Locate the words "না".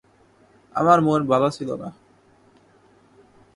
1.75-1.89